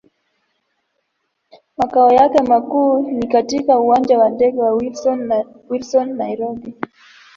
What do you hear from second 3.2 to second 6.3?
katika Uwanja wa ndege wa Wilson,